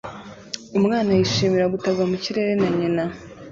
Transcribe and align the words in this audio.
Umwana 0.77 1.09
yishimira 1.17 1.71
gutabwa 1.73 2.03
mu 2.11 2.17
kirere 2.23 2.51
na 2.59 2.67
nyina 2.77 3.03